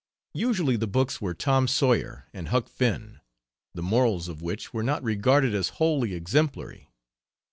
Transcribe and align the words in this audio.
Usually 0.33 0.77
the 0.77 0.87
books 0.87 1.21
were 1.21 1.35
Tom 1.35 1.67
Sawyer 1.67 2.25
and 2.33 2.47
Huck 2.47 2.67
Finn, 2.67 3.19
the 3.75 3.83
morals 3.83 4.27
of 4.29 4.41
which 4.41 4.73
were 4.73 4.81
not 4.81 5.03
regarded 5.03 5.53
as 5.53 5.69
wholly 5.77 6.15
exemplary. 6.15 6.89